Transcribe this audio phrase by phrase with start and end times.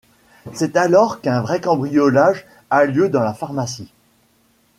[0.55, 3.91] C'est alors qu'un vrai cambriolage a lieu dans la pharmacie…